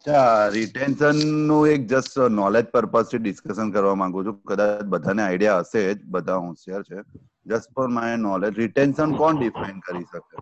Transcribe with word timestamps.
અચ્છા 0.00 0.48
રિટેન્શનનું 0.48 1.68
એક 1.68 1.86
just 1.86 2.18
knowledge 2.18 2.66
પર્પઝથી 2.66 3.18
discussion 3.18 3.70
કરવા 3.70 3.94
માંગુ 3.94 4.24
છું. 4.24 4.42
કદાચ 4.42 4.84
બધાને 4.84 5.22
આઈડિયા 5.22 5.58
હશે 5.58 5.94
જ 5.94 6.04
બધા 6.04 6.34
હોશિયાર 6.34 6.82
છે. 6.82 7.02
Just 7.46 7.74
for 7.74 7.88
my 7.88 8.16
knowledge 8.16 8.54
retention 8.54 9.12
કોણ 9.14 9.38
ડિફાઇન 9.38 9.78
કરી 9.78 10.02
શકે? 10.02 10.36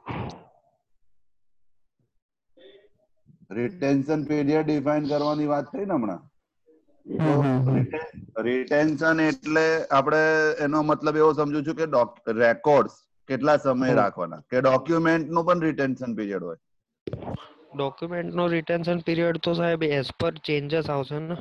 રિટેન્શન 3.50 4.24
પીરિયડ 4.24 4.66
ડિફાઇન 4.66 5.08
કરવાની 5.08 5.46
વાત 5.46 5.64
થઈ 5.64 5.84
ને 5.84 5.94
હમણાં? 5.94 6.22
રિટેન્શન 8.42 9.20
એટલે 9.20 9.84
આપણે 9.90 10.22
એનો 10.60 10.82
મતલબ 10.82 11.16
એવો 11.16 11.32
સમજુ 11.32 11.62
છું 11.62 11.74
કે 11.74 12.32
રેકોર્ડ્સ 12.32 12.92
કેટલા 13.28 13.56
સમય 13.56 13.94
રાખવાના. 13.94 14.36
કે 14.50 14.60
ડોક્યુમેન્ટનું 14.60 15.44
પણ 15.44 15.60
રિટેન્શન 15.60 16.14
પીરિયડ 16.14 16.42
હોય. 16.42 16.56
ડોક્યુમેન્ટ 17.74 18.34
નો 18.34 18.46
રિટેન્શન 18.54 19.04
પીરિયડ 19.06 19.40
તો 19.44 19.54
સાહેબ 19.58 19.86
એઝ 19.90 20.10
પર 20.20 20.32
ચેન્જીસ 20.46 20.90
આવશે 20.90 21.18
ને? 21.26 21.36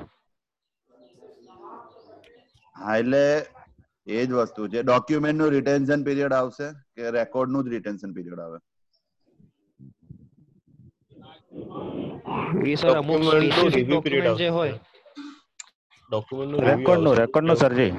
હા 2.76 2.96
એટલે 2.98 3.22
એ 4.08 4.26
જ 4.26 4.32
વસ્તુ 4.34 4.68
છે. 4.72 4.80
ડોક્યુમેન્ટનું 4.84 5.54
રિટેન્શન 5.56 6.06
પીરિયડ 6.08 6.34
આવશે 6.34 6.68
કે 6.96 7.04
રેકોર્ડનું 7.18 7.66
જ 7.66 7.76
રિટેન્શન 7.76 8.16
પીરિયડ 8.18 8.42
આવે? 8.46 8.60
એ 12.68 12.76
સર 12.78 12.96
અમુક 13.02 13.22
સ્પેસિફિક 13.24 13.88
ડોક્યુમેન્ટ 13.88 14.40
જે 14.40 14.50
હોય. 14.50 14.76
ડોક્યુમેન્ટનું 16.12 16.64
રેકોર્ડનું 16.70 17.16
રેકોર્ડનું 17.22 17.58
સરજી 17.64 17.92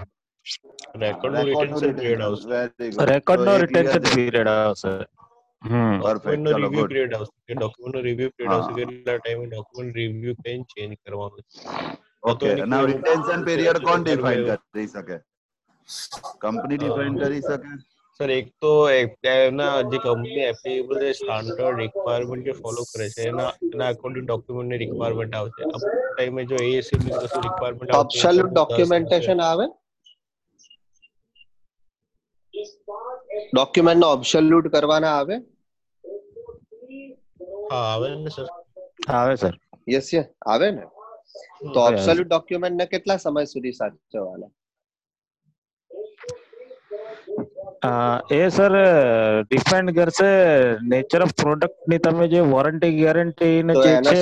રેકોર્ડનું 1.03 1.47
રિટેન્શન 1.50 1.92
પીરિયડ 1.98 2.25
આવશે. 2.27 2.47
વેરી 2.50 2.91
રેકોર્ડ 3.11 3.45
નો 3.47 3.55
રિટેન્શન 3.62 4.05
પીરિયડ 4.14 4.50
આવશે. 4.55 4.92
હમ. 5.62 6.01
પરફેક્ટ 6.01 6.41
ડોક્યુમેન્ટ 6.41 6.43
નો 6.43 6.59
રિવ્યુ 6.59 6.87
પીરિયડ 6.87 7.15
આવશે. 7.15 7.35
કે 7.47 7.55
ડોક્યુમેન્ટ 7.55 8.05
રિવ્યુ 8.05 8.30
પીરિયડ 8.37 8.55
આવશે. 8.57 8.73
કેટલા 8.80 9.17
ટાઈમે 9.19 9.47
ડોક્યુમેન્ટ 9.47 9.97
રિવ્યુ 9.97 10.34
પેન 10.45 10.62
ચેન્જ 10.73 10.97
કરવાનું 11.05 11.45
ઓકે 12.25 12.48
એની 12.55 12.87
રિટેન્શન 12.87 13.45
પીરિયડ 13.45 13.83
કોણ 13.83 14.05
ડિફાઇન 14.05 14.42
કરી 14.48 14.89
શકે? 14.89 15.17
કંપની 16.41 16.78
ડિફાઇન 16.78 17.19
કરી 17.19 17.42
શકે? 17.42 17.77
સર 18.20 18.31
એક 18.31 18.47
તો 18.62 18.70
એના 18.91 19.75
જે 19.91 19.98
કંપની 20.05 20.45
એપ્લિકેબલ 20.47 21.03
જે 21.03 21.11
સ્ટાન્ડર્ડ 21.12 21.78
રિક્વાયરમેન્ટ 21.78 22.45
જે 22.45 22.55
ફોલો 22.61 22.87
કરે 22.93 23.09
છે 23.11 23.27
એના 23.33 23.50
એના 23.69 23.91
અકોર્ડિંગ 23.97 24.27
ડોક્યુમેન્ટ 24.27 24.81
રિક્વાયરમેન્ટ 24.84 25.34
આવશે. 25.34 25.62
અમુક 25.67 25.84
ટાઈમે 26.09 26.45
જો 26.53 26.62
એએસસી 26.65 27.03
ની 27.05 27.19
કશું 27.20 27.43
રિક્વાયરમેન્ટ 27.43 28.55
ડોક્યુમેન્ટેશન 28.55 29.45
આવે? 29.48 29.67
ડોક્યુમેન્ટ 33.53 34.00
નો 34.03 34.08
ઓબ્સોલ્યુટ 34.17 34.69
કરવાના 34.75 35.14
આવે? 35.20 35.36
હા 37.70 37.86
આવે 37.92 38.08
ને 38.17 38.31
સર 38.31 38.47
આવે 39.12 39.34
સર 39.36 39.55
યસ 39.94 40.08
યસ 40.14 40.28
આવે 40.55 40.69
ને? 40.70 40.84
તો 41.75 41.78
ઓબ્સોલ્યુટ 41.89 42.31
ડોક્યુમેન્ટ 42.31 42.77
ને 42.81 42.86
કેટલા 42.94 43.19
સમય 43.25 43.44
સુધી 43.55 43.77
સાચવવાના? 43.81 44.53
એ 48.36 48.41
સર 48.48 48.75
ડિપેન્ડ 49.44 49.94
કરશે 49.98 50.31
નેચર 50.92 51.20
ઓફ 51.27 51.34
પ્રોડક્ટની 51.42 52.00
તમે 52.06 52.27
જે 52.33 52.41
વોરંટી 52.53 52.94
ગેરંટી 52.98 53.56
ને 53.69 53.75
જે 53.77 53.94
છે 54.09 54.20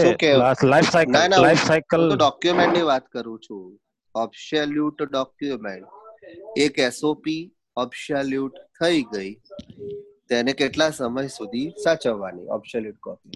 લાઈફ 0.65 0.91
સાયકલ 0.93 1.19
લાઈફ 1.45 1.65
સાયકલ 1.67 2.05
ડોક્યુમેન્ટની 2.15 2.87
વાત 2.91 3.07
કરું 3.09 3.39
છું. 3.41 3.67
ઓબ્સોલ્યુટ 4.15 5.01
ડોક્યુમેન્ટ 5.11 5.87
એક 6.65 6.79
એસઓપી 6.89 7.43
ઓબ્સોલ્યુટ 7.77 8.53
થઈ 8.81 9.03
ગઈ. 9.03 9.35
તેને 10.29 10.53
કેટલા 10.53 10.91
સમય 10.91 11.27
સુધી 11.27 11.71
સાચવવાની? 11.85 12.47
Obsolete 12.47 12.99
copy. 12.99 13.31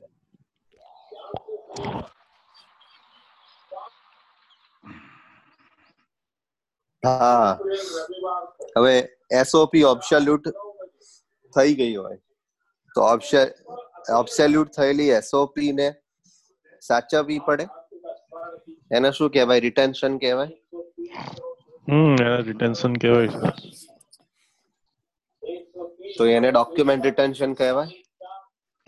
હા. 7.05 7.59
હવે 8.79 9.09
એસઓપી 9.33 9.83
ઓબ્સોલ્યુટ 9.83 10.49
થઈ 11.57 11.75
ગઈ 11.75 11.97
હોય. 11.97 12.17
તો 12.95 13.03
ઓબ્સોલ્યુટ 14.15 14.71
થયેલી 14.71 15.09
એસઓપી 15.09 15.73
ને 15.73 15.95
સાચવવી 16.81 17.39
પડે? 17.39 17.67
એને 18.93 19.11
શું 19.13 19.31
કહેવાય? 19.31 19.61
રિટેન્શન 19.61 20.19
કહેવાય? 20.19 20.49
હમ 21.89 22.17
રિટેન્શન 22.43 22.95
કહેવાય 22.95 23.29
છે 23.29 23.80
તો 26.19 26.27
એને 26.27 26.51
ડોક્યુમેન્ટ 26.51 27.05
રિટેન્શન 27.05 27.53
કહેવાય? 27.53 27.87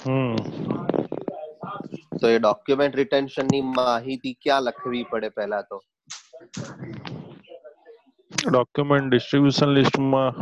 હમ. 0.06 0.36
તો 2.20 2.28
એ 2.28 2.38
ડોક્યુમેન્ટ 2.38 2.96
રિટેન્શનની 2.96 3.60
માહિતી 3.60 4.32
ક્યાં 4.32 4.62
લખવી 4.62 5.04
પડે 5.04 5.28
પહેલા 5.28 5.62
તો? 5.62 5.82
ડોક્યુમેન્ટ 8.50 9.10
ડિસ્ટ્રીબ્યુશન 9.10 9.66
લિસ્ટમાં 9.66 10.34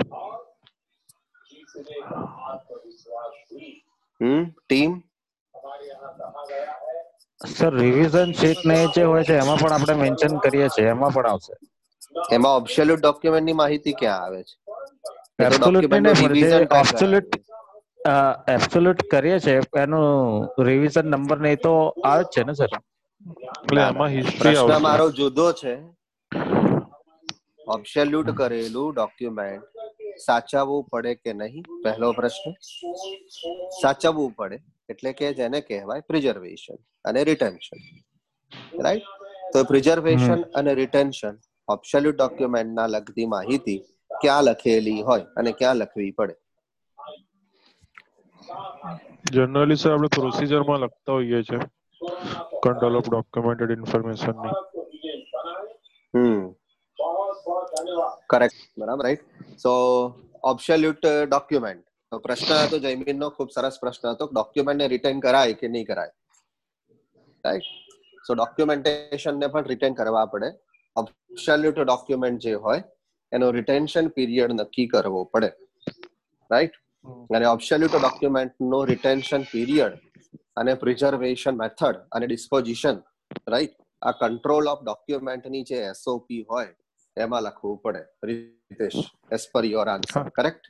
હમ 4.20 4.44
ટીમ 4.44 5.02
સર 7.40 7.74
રિવિઝન 7.74 8.32
શીટ 8.32 8.66
ને 8.66 8.86
જે 8.86 9.02
હોય 9.02 9.24
છે 9.24 9.36
એમાં 9.36 9.56
પણ 9.56 9.72
આપણે 9.72 9.94
મેન્શન 9.94 10.38
કરીએ 10.38 10.68
છીએ 10.68 10.88
એમાં 10.88 11.10
પણ 11.10 11.26
આવશે. 11.26 11.52
એમાં 12.32 12.56
ઓબ્સોલ્યુટ 12.56 13.00
ડોક્યુમેન્ટની 13.00 13.52
માહિતી 13.52 13.92
ક્યાં 13.92 14.22
આવે 14.22 14.42
છે? 14.42 14.69
એબ્સોલ્યુટ 15.40 15.94
નહીં 15.96 16.30
એબ્સોલ્યુટ 18.48 19.02
કરીએ 19.12 19.38
છે 19.40 19.54
એનું 19.76 20.06
રિવિઝન 20.68 21.06
નંબર 21.12 21.38
ને 21.46 21.52
તો 21.56 21.72
આવે 22.04 22.22
જ 22.24 22.30
છે 22.34 22.44
ને 22.44 22.54
સર 22.54 22.70
એટલે 23.62 23.82
એમાં 23.86 24.10
હિસ્ટ્રી 24.16 24.56
આવશે. 24.56 24.78
મારો 24.88 25.06
જુદો 25.12 25.46
છે. 25.52 25.74
એબ્સોલ્યુટ 27.76 28.30
કરેલું 28.38 28.88
ડોક્યુમેન્ટ 28.94 29.64
સાચવવું 30.18 30.82
પડે 30.92 31.12
કે 31.16 31.32
નહીં? 31.32 31.64
પહેલો 31.84 32.08
પ્રશ્ન. 32.12 32.52
સાચવવું 33.80 34.30
પડે 34.38 34.58
એટલે 34.88 35.12
કે 35.12 35.32
જેને 35.40 35.58
કહેવાય 35.62 36.06
પ્રિઝર્વેશન 36.08 36.78
અને 37.04 37.20
રિટેન્શન 37.24 37.78
રાઈટ 38.84 39.06
તો 39.52 39.64
પ્રિઝર્વેશન 39.64 40.40
અને 40.54 40.72
રિટેન્શન 40.74 41.34
ઓબ્સોલ્યુટ 41.68 42.18
ડોક્યુમેન્ટના 42.18 42.88
લગતી 42.94 43.26
માહિતી 43.26 43.78
ક્યાં 44.20 44.44
લખેલી 44.44 45.02
હોય 45.02 45.20
અને 45.36 45.52
ક્યાં 45.52 45.76
લખવી 45.76 46.10
પડે? 46.10 46.34
જનરલી 49.32 49.76
સર 49.76 49.92
આપણે 49.92 50.08
પ્રોસિજરમાં 50.08 50.78
લખતા 50.78 51.12
હોઈએ 51.12 51.42
છીએ 51.42 51.58
કંટ્રોલ 52.64 52.96
ઓફ 52.96 53.08
ડોક્યુમેન્ટેડ 53.10 53.70
ઇન્ફોર્મેશનની. 53.70 54.52
હમ. 56.16 56.54
કરેક્ટ 58.26 58.80
બરાબર 58.80 59.04
રાઈટ 59.04 59.20
સો 59.62 59.70
ઓબ્સોલ્યુટ 60.44 61.06
ડોક્યુમેન્ટ 61.28 61.84
તો 62.10 62.18
પ્રશ્ન 62.18 62.54
હતો 62.54 62.78
જયમીનનો 62.78 63.30
ખૂબ 63.30 63.50
સરસ 63.54 63.78
પ્રશ્ન 63.80 64.08
હતો 64.08 64.28
ડોક્યુમેન્ટ 64.32 64.78
ને 64.78 64.88
રિટેન 64.88 65.20
કરાય 65.20 65.54
કે 65.54 65.68
નહીં 65.68 65.86
કરાય? 65.86 66.10
રાઈટ 67.44 67.62
સો 68.26 68.34
ડોક્યુમેન્ટેશન 68.34 69.38
ને 69.38 69.46
પણ 69.46 69.64
રિટેન 69.64 69.94
કરવા 69.94 70.24
પડે. 70.26 70.46
ઓબ્સોલ્યુટ 70.96 71.78
ડોક્યુમેન્ટ 71.80 72.40
જે 72.40 72.54
હોય 72.54 72.82
એનો 73.32 73.50
રિટેન્શન 73.50 74.08
પીરિયડ 74.08 74.52
નક્કી 74.52 74.86
કરવો 74.86 75.24
પડે. 75.24 75.50
રાઈટ 76.50 76.74
અને 77.34 77.46
ઓબ્સોલ્યુટ 77.46 77.96
ડોક્યુમેન્ટ 77.96 78.54
નો 78.62 78.80
રિટેન્શન 78.84 79.42
પીરિયડ 79.52 79.94
અને 80.56 80.74
પ્રિઝર્વેશન 80.74 81.56
મેથડ 81.56 81.96
અને 82.12 82.26
ડિસ્પોઝિશન 82.26 82.96
રાઈટ 83.48 83.74
આ 84.02 84.12
કંટ્રોલ 84.12 84.68
ઓફ 84.68 84.82
ડોક્યુમેન્ટની 84.84 85.64
જે 85.64 85.78
એસઓપી 85.84 86.42
હોય 86.50 86.70
એમાં 87.16 87.42
લખવું 87.42 87.76
પડે. 87.76 88.02
Ritesh 88.24 88.98
as 89.32 89.46
per 89.52 89.64
your 89.64 89.88
answer 89.88 90.28
correct 90.28 90.64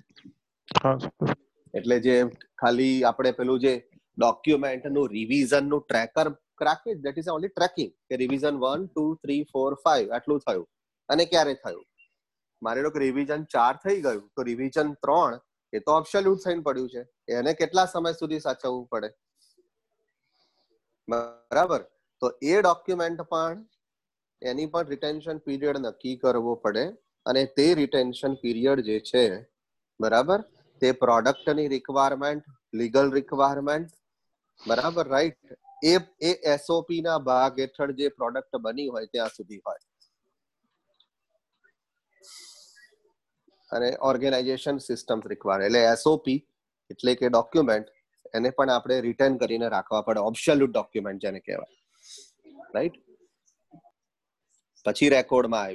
એટલે 1.74 1.96
જે 2.00 2.16
ખાલી 2.62 3.02
આપણે 3.04 3.32
પેલું 3.32 3.60
જે 3.60 3.74
ડોક્યુમેન્ટનું 4.18 5.10
રિવિઝનનું 5.10 5.86
ટ્રેકર 5.88 6.26
રાખીએ 6.62 6.94
દેટ 6.94 7.18
ઇઝ 7.18 7.28
ઓનલી 7.28 7.48
ટ્રેકિંગ 7.48 7.92
કે 8.08 8.16
revision 8.16 8.56
one 8.56 8.86
two 8.86 9.04
three 9.14 9.42
four 9.52 9.74
five 9.74 10.12
આટલું 10.12 10.40
થયું. 10.40 10.66
અને 11.08 11.24
ક્યારે 11.24 11.54
થયું? 11.54 11.84
માની 12.62 12.82
લો 12.82 12.92
રિવિઝન 13.04 13.46
ચાર 13.54 13.72
થઈ 13.84 14.02
ગયું, 14.06 14.22
તો 14.36 14.42
રિવિઝન 14.42 14.92
ત્રણ, 15.04 15.40
એ 15.72 15.80
તો 15.80 15.96
ઓબ્સોલ્યુટ 16.00 16.44
થઈને 16.44 16.62
પડ્યું 16.62 16.88
છે. 16.94 17.02
એને 17.38 17.52
કેટલા 17.54 17.86
સમય 17.94 18.12
સુધી 18.12 18.44
સાચવવું 18.46 18.86
પડે? 18.86 19.10
બરાબર? 21.08 21.80
તો 22.22 22.32
એ 22.42 22.56
ડોક્યુમેન્ટ 22.62 23.22
પણ 23.32 23.60
એની 24.42 24.72
પણ 24.74 24.90
રિટેન્શન 24.94 25.38
પીરિયડ 25.46 25.78
નક્કી 25.84 26.16
કરવો 26.24 26.54
પડે 26.64 26.84
અને 27.26 27.42
તે 27.58 27.66
રિટેન્શન 27.74 28.34
પીરિયડ 28.42 28.84
જે 28.88 28.98
છે, 29.10 29.24
બરાબર? 30.00 30.40
તે 30.82 30.92
પ્રોડક્ટની 31.04 31.72
રિક્વાયરમેન્ટ 31.76 32.44
લીગલ 32.74 33.10
રિક્વાયરમેન્ટ 33.18 33.90
બરાબર 34.60 35.04
રાઈટ 35.08 35.58
એ 35.84 35.94
એ 36.22 36.32
એસઓપી 36.54 37.02
ના 37.02 37.18
ભાગ 37.28 37.60
હેઠળ 37.64 37.92
જે 38.00 38.08
પ્રોડક્ટ 38.18 38.60
બની 38.66 38.88
હોય 38.88 39.06
ત્યાં 39.06 39.34
સુધી 39.36 39.62
હોય. 39.66 39.82
અને 43.72 43.96
ઓર્ગેનાઇઝેશન 44.00 44.78
સિસ્ટમ 44.78 45.20
રિક્વાયર 45.26 45.62
એટલે 45.62 45.84
એસઓપી 45.84 46.46
એટલે 46.90 47.14
કે 47.14 47.28
ડોક્યુમેન્ટ 47.28 47.86
એને 48.34 48.50
પણ 48.50 48.70
આપણે 48.70 49.00
રિટર્ન 49.00 49.36
કરીને 49.36 49.68
રાખવા 49.68 50.00
પડે. 50.00 50.20
ઓબ્સોલ્યુટ 50.20 50.70
ડોક્યુમેન્ટ 50.70 51.22
જેને 51.22 51.38
કહેવાય. 51.38 51.76
રાઈટ 52.74 52.92
પછી 54.84 55.08
રેકોર્ડમાં 55.08 55.60
આવ્યું. 55.60 55.68